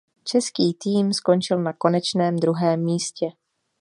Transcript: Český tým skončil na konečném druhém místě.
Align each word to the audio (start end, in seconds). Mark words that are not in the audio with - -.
Český 0.23 0.73
tým 0.73 1.13
skončil 1.13 1.61
na 1.61 1.73
konečném 1.73 2.39
druhém 2.39 2.83
místě. 2.83 3.27